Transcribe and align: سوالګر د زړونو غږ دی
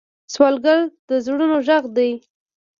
سوالګر 0.33 0.79
د 1.09 1.09
زړونو 1.25 1.55
غږ 1.67 1.83
دی 1.97 2.11